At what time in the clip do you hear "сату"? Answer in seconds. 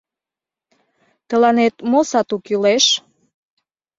2.09-2.35